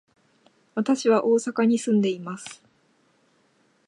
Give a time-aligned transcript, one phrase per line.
[0.73, 2.63] 私は大阪に住んでいます。